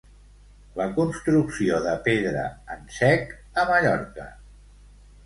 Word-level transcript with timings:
La 0.79 0.85
construcció 0.93 1.81
de 1.87 1.93
pedra 2.07 2.45
en 2.77 2.81
sec 2.97 3.29
a 3.53 3.67
Mallorca. 3.73 4.27